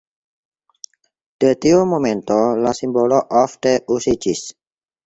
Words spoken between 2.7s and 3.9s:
simbolo ofte